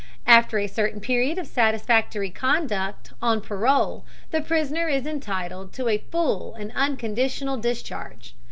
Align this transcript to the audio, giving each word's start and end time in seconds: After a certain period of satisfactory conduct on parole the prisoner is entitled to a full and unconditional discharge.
After 0.25 0.57
a 0.57 0.65
certain 0.65 0.99
period 0.99 1.37
of 1.37 1.45
satisfactory 1.45 2.31
conduct 2.31 3.13
on 3.21 3.39
parole 3.39 4.03
the 4.31 4.41
prisoner 4.41 4.87
is 4.87 5.05
entitled 5.05 5.73
to 5.73 5.89
a 5.89 5.99
full 6.09 6.55
and 6.55 6.71
unconditional 6.73 7.57
discharge. 7.57 8.33